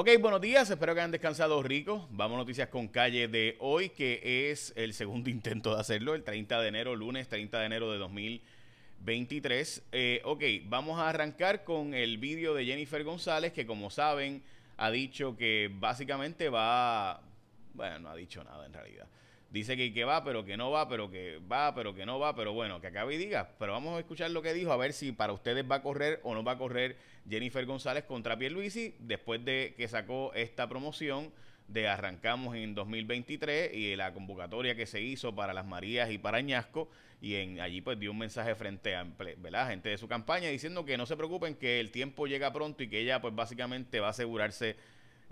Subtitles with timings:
[0.00, 2.06] Ok, buenos días, espero que hayan descansado ricos.
[2.08, 6.24] Vamos a noticias con calle de hoy, que es el segundo intento de hacerlo, el
[6.24, 9.82] 30 de enero, lunes 30 de enero de 2023.
[9.92, 14.42] Eh, ok, vamos a arrancar con el vídeo de Jennifer González, que como saben
[14.78, 17.20] ha dicho que básicamente va,
[17.74, 19.06] bueno, no ha dicho nada en realidad
[19.50, 22.34] dice que, que va, pero que no va, pero que va, pero que no va,
[22.34, 23.50] pero bueno, que acabe y diga.
[23.58, 26.20] Pero vamos a escuchar lo que dijo, a ver si para ustedes va a correr
[26.22, 26.96] o no va a correr
[27.28, 31.32] Jennifer González contra Pierluisi después de que sacó esta promoción
[31.68, 36.38] de arrancamos en 2023 y la convocatoria que se hizo para las Marías y para
[36.38, 36.88] Añasco
[37.20, 39.04] y en allí pues dio un mensaje frente a
[39.38, 39.68] ¿verdad?
[39.68, 42.88] gente de su campaña diciendo que no se preocupen que el tiempo llega pronto y
[42.88, 44.76] que ella pues básicamente va a asegurarse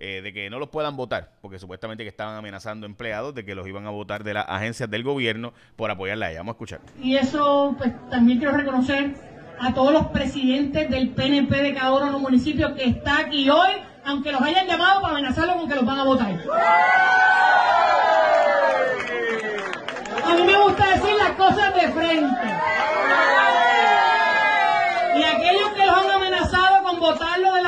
[0.01, 3.57] eh, de que no los puedan votar, porque supuestamente que estaban amenazando empleados de que
[3.57, 6.39] los iban a votar de las agencias del gobierno por apoyarla a ella.
[6.41, 6.81] Vamos a escuchar.
[7.03, 9.17] Y eso, pues también quiero reconocer
[9.61, 13.51] a todos los presidentes del PNP de cada uno de los municipios que está aquí
[13.51, 13.71] hoy,
[14.05, 16.31] aunque los hayan llamado para amenazarlos con que los van a votar.
[20.25, 22.49] A mí me gusta decir las cosas de frente.
[25.17, 27.68] Y aquellos que los han amenazado con votarlo de gobierno,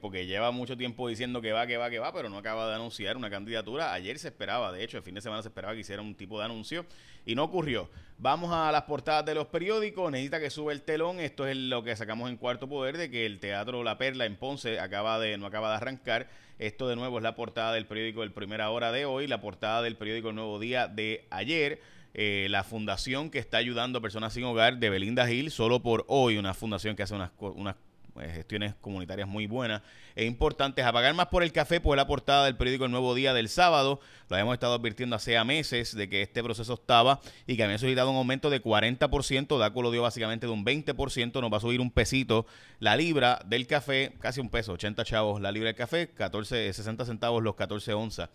[0.00, 2.74] porque lleva mucho tiempo diciendo que va, que va, que va, pero no acaba de
[2.74, 3.92] anunciar una candidatura.
[3.92, 6.38] Ayer se esperaba, de hecho, el fin de semana se esperaba que hiciera un tipo
[6.38, 6.84] de anuncio
[7.24, 7.88] y no ocurrió.
[8.18, 11.82] Vamos a las portadas de los periódicos, necesita que sube el telón, esto es lo
[11.82, 15.38] que sacamos en Cuarto Poder, de que el Teatro La Perla en Ponce acaba de,
[15.38, 16.28] no acaba de arrancar.
[16.58, 19.82] Esto de nuevo es la portada del periódico El Primera Hora de hoy, la portada
[19.82, 21.80] del periódico El Nuevo Día de ayer.
[22.14, 26.04] Eh, la fundación que está ayudando a personas sin hogar de Belinda Hill, solo por
[26.08, 27.76] hoy, una fundación que hace unas, unas
[28.20, 29.82] gestiones comunitarias muy buenas
[30.14, 30.84] e importantes.
[30.84, 33.48] A pagar más por el café, pues la portada del periódico El Nuevo Día del
[33.48, 34.00] sábado.
[34.28, 38.10] Lo habíamos estado advirtiendo hace meses de que este proceso estaba y que había solicitado
[38.10, 39.58] un aumento de 40%.
[39.58, 41.40] DACO lo dio básicamente de un 20%.
[41.40, 42.46] Nos va a subir un pesito
[42.78, 47.04] la libra del café, casi un peso, 80 chavos la libra del café, 14, 60
[47.04, 48.30] centavos los 14 onzas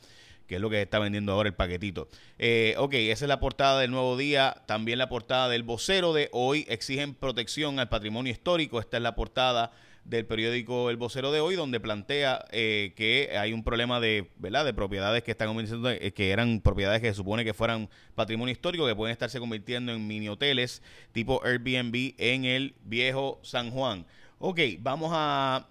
[0.48, 2.08] que es lo que está vendiendo ahora el paquetito.
[2.40, 6.30] Eh, ok, esa es la portada del nuevo día, también la portada del vocero de
[6.32, 9.72] hoy, exigen protección al patrimonio histórico, esta es la portada
[10.08, 14.64] del periódico El Vocero de hoy, donde plantea eh, que hay un problema de, ¿verdad?
[14.64, 18.88] de propiedades que están eh, que eran propiedades que se supone que fueran patrimonio histórico,
[18.88, 20.82] que pueden estarse convirtiendo en mini hoteles
[21.12, 24.06] tipo Airbnb en el viejo San Juan.
[24.40, 25.68] Ok, vamos a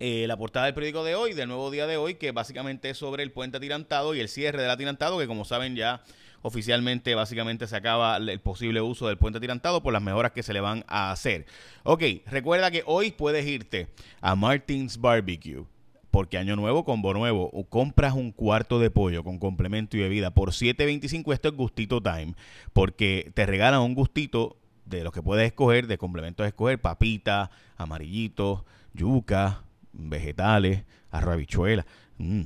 [0.00, 2.98] eh, la portada del periódico de hoy, del nuevo día de hoy, que básicamente es
[2.98, 6.02] sobre el puente atirantado y el cierre del atirantado, que como saben ya
[6.42, 10.52] oficialmente básicamente se acaba el posible uso del puente atirantado por las mejoras que se
[10.52, 11.46] le van a hacer.
[11.82, 13.88] Ok, recuerda que hoy puedes irte
[14.20, 15.64] a Martins Barbecue.
[16.10, 20.30] Porque año nuevo, combo nuevo, o compras un cuarto de pollo con complemento y bebida
[20.30, 22.34] por 7.25, esto es gustito time,
[22.72, 27.50] porque te regalan un gustito de los que puedes escoger, de complementos a escoger, papita,
[27.76, 29.64] amarillito, yuca,
[29.98, 31.84] vegetales, arroz habichuela.
[32.20, 32.42] Mm,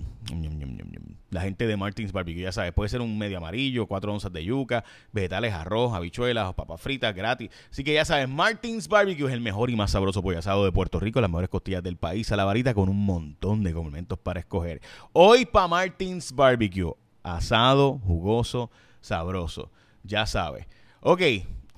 [1.31, 4.45] la gente de Martins Barbecue, ya sabes, puede ser un medio amarillo, cuatro onzas de
[4.45, 7.51] yuca, vegetales, arroz, habichuelas, papas fritas gratis.
[7.71, 10.73] Así que ya sabes, Martins Barbecue es el mejor y más sabroso pollo asado de
[10.73, 14.19] Puerto Rico, las mejores costillas del país a la varita con un montón de complementos
[14.19, 14.83] para escoger.
[15.13, 16.93] Hoy para Martins Barbecue,
[17.23, 18.71] asado, jugoso,
[19.01, 19.71] sabroso.
[20.05, 20.67] Ya sabes.
[21.01, 21.23] Ok,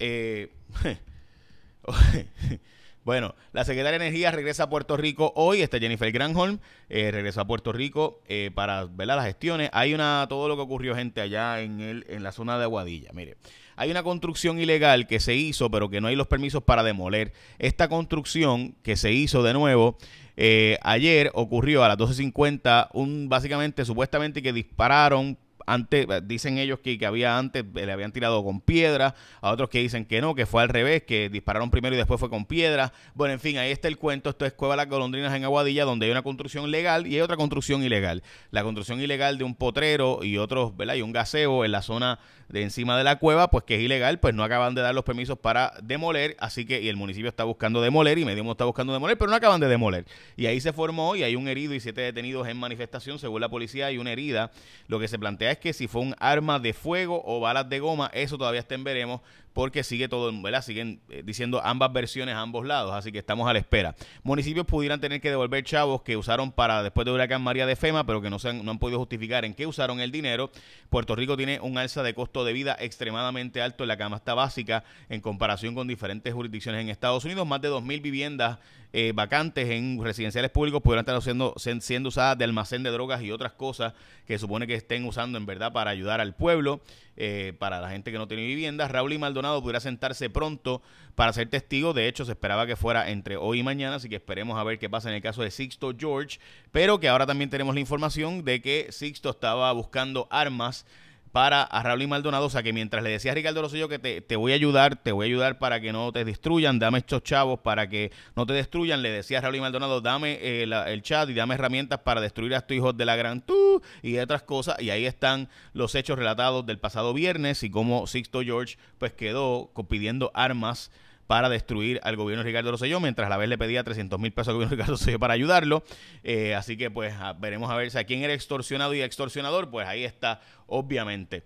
[0.00, 0.50] eh.
[3.04, 5.60] Bueno, la secretaria de Energía regresa a Puerto Rico hoy.
[5.60, 6.58] Está Jennifer Granholm.
[6.88, 9.68] Eh, regresó a Puerto Rico eh, para ver las gestiones.
[9.74, 13.10] Hay una todo lo que ocurrió, gente, allá en, el, en la zona de Aguadilla.
[13.12, 13.36] Mire,
[13.76, 17.32] hay una construcción ilegal que se hizo, pero que no hay los permisos para demoler.
[17.58, 19.98] Esta construcción que se hizo de nuevo
[20.36, 22.88] eh, ayer ocurrió a las 12.50.
[22.94, 28.44] Un, básicamente, supuestamente que dispararon antes, dicen ellos que, que había antes, le habían tirado
[28.44, 31.94] con piedra, a otros que dicen que no, que fue al revés, que dispararon primero
[31.94, 32.92] y después fue con piedra.
[33.14, 34.30] Bueno, en fin, ahí está el cuento.
[34.30, 37.36] Esto es Cueva Las Golondrinas en Aguadilla, donde hay una construcción legal y hay otra
[37.36, 38.22] construcción ilegal.
[38.50, 40.94] La construcción ilegal de un potrero y otros, ¿verdad?
[40.94, 44.20] Y un gaseo en la zona de encima de la cueva, pues que es ilegal,
[44.20, 47.44] pues no acaban de dar los permisos para demoler, así que y el municipio está
[47.44, 50.04] buscando demoler y Medio está buscando demoler, pero no acaban de demoler.
[50.36, 53.48] Y ahí se formó y hay un herido y siete detenidos en manifestación, según la
[53.48, 54.50] policía hay una herida.
[54.88, 57.78] Lo que se plantea es que si fue un arma de fuego o balas de
[57.78, 59.20] goma, eso todavía está veremos,
[59.54, 60.62] porque sigue todo, ¿verdad?
[60.62, 63.94] Siguen eh, diciendo ambas versiones a ambos lados, así que estamos a la espera.
[64.24, 68.04] Municipios pudieran tener que devolver chavos que usaron para después de huracán María de Fema,
[68.04, 70.50] pero que no, se han, no han podido justificar en qué usaron el dinero.
[70.90, 74.84] Puerto Rico tiene un alza de costo de vida extremadamente alto en la canasta básica
[75.08, 77.46] en comparación con diferentes jurisdicciones en Estados Unidos.
[77.46, 78.58] Más de 2.000 viviendas
[78.96, 83.32] eh, vacantes en residenciales públicos pudieran estar siendo, siendo usadas de almacén de drogas y
[83.32, 83.92] otras cosas
[84.24, 86.80] que supone que estén usando en verdad para ayudar al pueblo.
[87.16, 88.88] Eh, para la gente que no tiene vivienda.
[88.88, 90.82] Raúl y Maldonado pudiera sentarse pronto
[91.14, 91.92] para ser testigo.
[91.92, 94.80] De hecho, se esperaba que fuera entre hoy y mañana, así que esperemos a ver
[94.80, 96.38] qué pasa en el caso de Sixto George.
[96.72, 100.86] Pero que ahora también tenemos la información de que Sixto estaba buscando armas
[101.34, 102.46] para a Raúl Maldonado.
[102.46, 105.10] O sea que mientras le decía a Ricardo Rosselló que te, voy a ayudar, te
[105.10, 108.52] voy a ayudar para que no te destruyan, dame estos chavos para que no te
[108.52, 112.54] destruyan, le decía a Raúl Maldonado, dame eh, el chat y dame herramientas para destruir
[112.54, 114.80] a estos hijos de la gran tú y otras cosas.
[114.80, 119.72] Y ahí están los hechos relatados del pasado viernes y cómo Sixto George pues quedó
[119.88, 120.92] pidiendo armas
[121.26, 124.32] para destruir al gobierno de Ricardo Rosselló, mientras a la vez le pedía 300 mil
[124.32, 125.82] pesos al gobierno de Ricardo Rosselló para ayudarlo.
[126.22, 129.86] Eh, así que pues veremos a ver si a quién era extorsionado y extorsionador, pues
[129.86, 131.44] ahí está, obviamente.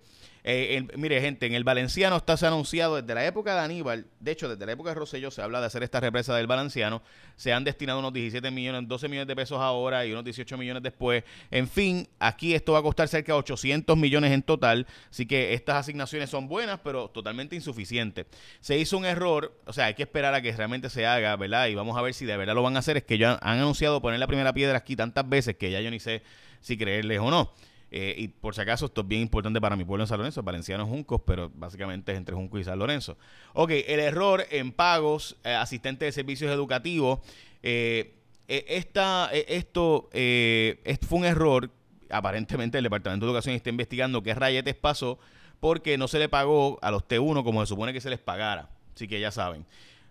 [0.51, 4.49] Eh, mire, gente, en el Valenciano está anunciado desde la época de Aníbal, de hecho,
[4.49, 7.03] desde la época de Rosselló se habla de hacer esta represa del Valenciano.
[7.35, 10.81] Se han destinado unos 17 millones, 12 millones de pesos ahora y unos 18 millones
[10.81, 11.23] después.
[11.51, 14.87] En fin, aquí esto va a costar cerca de 800 millones en total.
[15.11, 18.25] Así que estas asignaciones son buenas, pero totalmente insuficientes.
[18.59, 21.67] Se hizo un error, o sea, hay que esperar a que realmente se haga, ¿verdad?
[21.67, 22.97] Y vamos a ver si de verdad lo van a hacer.
[22.97, 25.91] Es que ya han anunciado poner la primera piedra aquí tantas veces que ya yo
[25.91, 26.23] ni sé
[26.59, 27.53] si creerles o no.
[27.91, 30.43] Eh, y por si acaso, esto es bien importante para mi pueblo en San Lorenzo,
[30.43, 33.17] Valenciano Juncos, pero básicamente es entre Junco y San Lorenzo.
[33.53, 37.19] Ok, el error en pagos, eh, asistente de servicios educativos.
[37.63, 38.15] Eh,
[38.47, 41.71] e, esta, e, esto fue un error.
[42.11, 45.19] Aparentemente el Departamento de Educación está investigando qué rayetes pasó
[45.59, 48.69] porque no se le pagó a los T1 como se supone que se les pagara.
[48.95, 49.65] Así que ya saben.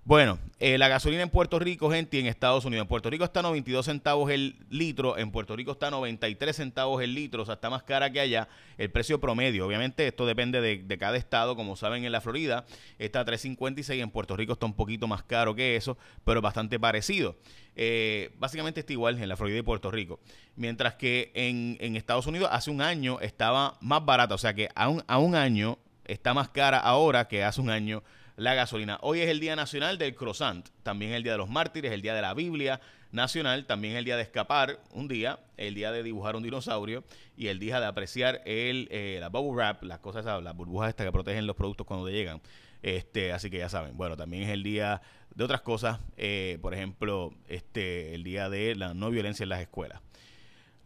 [0.08, 2.84] Bueno, eh, la gasolina en Puerto Rico, gente, y en Estados Unidos.
[2.84, 7.12] En Puerto Rico está 92 centavos el litro, en Puerto Rico está 93 centavos el
[7.12, 9.66] litro, o sea, está más cara que allá el precio promedio.
[9.66, 12.64] Obviamente esto depende de, cada estado, como saben en la Florida
[12.98, 16.80] está a 3.56, en Puerto Rico está un poquito más caro que eso, pero bastante
[16.80, 17.36] parecido.
[17.76, 20.20] Eh, básicamente está igual en la Florida y Puerto Rico.
[20.56, 24.70] Mientras que en, en, Estados Unidos hace un año estaba más barata, o sea que
[24.74, 28.02] a un, a un año está más cara ahora que hace un año
[28.38, 28.98] la gasolina.
[29.02, 32.14] Hoy es el Día Nacional del Croissant, también el Día de los Mártires, el Día
[32.14, 32.80] de la Biblia
[33.10, 37.02] Nacional, también el Día de escapar un día, el Día de dibujar un dinosaurio
[37.36, 41.04] y el Día de apreciar el, eh, la bubble wrap, las cosas, las burbujas estas
[41.04, 42.40] que protegen los productos cuando llegan.
[42.80, 45.02] Este, así que ya saben, bueno, también es el día
[45.34, 49.60] de otras cosas, eh, por ejemplo, este, el día de la no violencia en las
[49.60, 50.00] escuelas.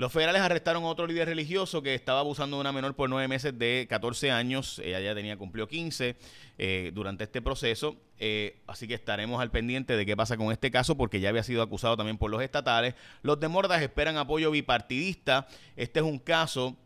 [0.03, 3.29] Los federales arrestaron a otro líder religioso que estaba abusando de una menor por nueve
[3.29, 4.81] meses de 14 años.
[4.81, 6.17] Ella ya tenía cumplió 15
[6.59, 7.95] eh, durante este proceso.
[8.19, 11.45] Eh, así que estaremos al pendiente de qué pasa con este caso porque ya había
[11.45, 12.97] sido acusado también por los estatales.
[13.23, 15.47] Los de Mordas esperan apoyo bipartidista.
[15.77, 16.77] Este es un caso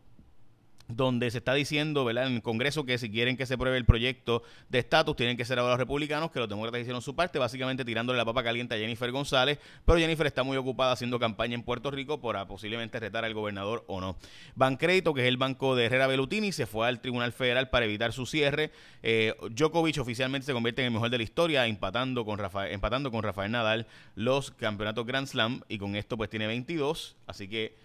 [0.87, 2.27] donde se está diciendo, ¿verdad?
[2.27, 5.45] En el Congreso que si quieren que se pruebe el proyecto de estatus, tienen que
[5.45, 8.75] ser ahora los republicanos, que los demócratas hicieron su parte, básicamente tirándole la papa caliente
[8.75, 12.99] a Jennifer González, pero Jennifer está muy ocupada haciendo campaña en Puerto Rico para posiblemente
[12.99, 14.17] retar al gobernador o no.
[14.55, 18.13] Bancrédito, que es el banco de Herrera Belutini, se fue al Tribunal Federal para evitar
[18.13, 18.71] su cierre.
[19.03, 23.11] Eh, Djokovic oficialmente se convierte en el mejor de la historia, empatando con, Rafael, empatando
[23.11, 27.75] con Rafael Nadal los campeonatos Grand Slam, y con esto pues tiene 22, así que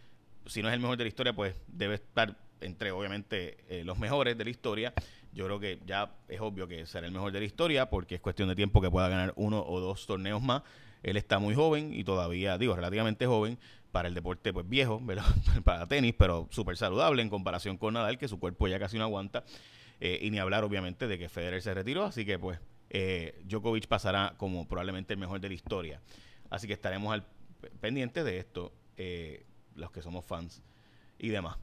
[0.47, 3.99] si no es el mejor de la historia, pues debe estar entre obviamente eh, los
[3.99, 4.93] mejores de la historia.
[5.33, 8.21] Yo creo que ya es obvio que será el mejor de la historia porque es
[8.21, 10.63] cuestión de tiempo que pueda ganar uno o dos torneos más.
[11.03, 13.59] Él está muy joven y todavía, digo, relativamente joven
[13.91, 15.03] para el deporte pues viejo,
[15.65, 19.05] para tenis, pero súper saludable en comparación con Nadal, que su cuerpo ya casi no
[19.05, 19.45] aguanta.
[20.01, 22.59] Eh, y ni hablar obviamente de que Federer se retiró, así que pues
[22.91, 26.01] eh, Djokovic pasará como probablemente el mejor de la historia.
[26.51, 27.25] Así que estaremos al
[27.81, 28.73] pendiente de esto,
[29.77, 30.63] los que somos fans
[31.19, 31.57] y demás.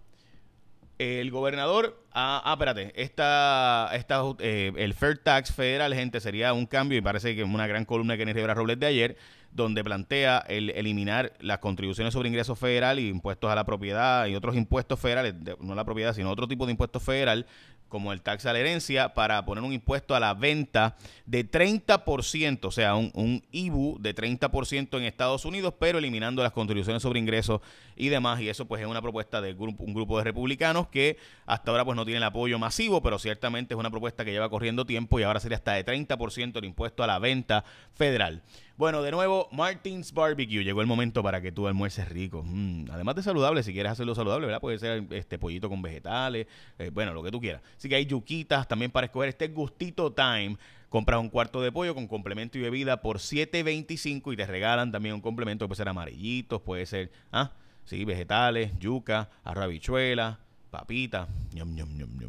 [0.99, 6.65] El gobernador, ah, ah espérate, esta, esta, eh, el Fair Tax federal, gente, sería un
[6.65, 9.17] cambio y parece que es una gran columna Kenny Rivera Robles de ayer,
[9.51, 14.35] donde plantea el eliminar las contribuciones sobre ingresos federal y impuestos a la propiedad y
[14.35, 17.45] otros impuestos federales, no la propiedad, sino otro tipo de impuestos federal,
[17.89, 22.65] como el tax a la herencia, para poner un impuesto a la venta de 30%,
[22.65, 27.61] o sea, un, IBU de 30% en Estados Unidos, pero eliminando las contribuciones sobre ingresos
[27.95, 28.39] y demás.
[28.41, 31.95] Y eso pues es una propuesta de un grupo de republicanos que hasta ahora pues
[31.95, 35.23] no tiene el apoyo masivo, pero ciertamente es una propuesta que lleva corriendo tiempo y
[35.23, 37.65] ahora sería hasta de 30% el impuesto a la venta
[37.95, 38.43] federal.
[38.79, 40.63] Bueno, de nuevo, Martins Barbecue.
[40.63, 42.43] Llegó el momento para que tú almuerces rico.
[42.45, 44.61] Mm, además de saludable, si quieres hacerlo saludable, ¿verdad?
[44.61, 47.61] Puede ser este pollito con vegetales, eh, bueno, lo que tú quieras.
[47.75, 50.55] Así que hay yuquitas también para escoger este gustito time.
[50.87, 55.13] Compras un cuarto de pollo con complemento y bebida por 7.25 y te regalan también
[55.13, 57.51] un complemento puede ser amarillitos, puede ser, ah,
[57.83, 60.39] sí, vegetales, yuca, arroz habichuela,
[60.71, 61.27] papita.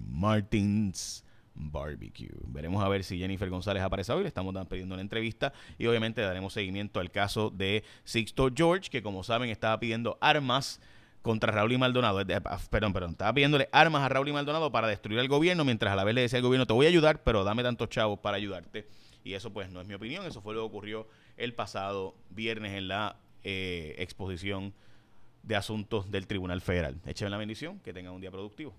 [0.08, 1.22] Martins
[1.60, 2.30] Barbecue.
[2.46, 4.22] Veremos a ver si Jennifer González aparece hoy.
[4.22, 9.02] Le estamos pidiendo una entrevista y obviamente daremos seguimiento al caso de Sixto George, que
[9.02, 10.80] como saben estaba pidiendo armas
[11.22, 12.20] contra Raúl y Maldonado.
[12.44, 13.10] Ah, perdón, perdón.
[13.12, 16.14] Estaba pidiéndole armas a Raúl y Maldonado para destruir al gobierno, mientras a la vez
[16.14, 18.86] le decía al gobierno, te voy a ayudar, pero dame tantos chavos para ayudarte.
[19.22, 20.26] Y eso pues no es mi opinión.
[20.26, 24.72] Eso fue lo que ocurrió el pasado viernes en la eh, exposición
[25.42, 27.00] de asuntos del Tribunal Federal.
[27.06, 27.80] Écheme la bendición.
[27.80, 28.74] Que tengan un día productivo.